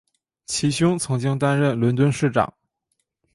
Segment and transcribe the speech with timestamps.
[0.47, 2.51] 其兄曾经担任伦敦市长。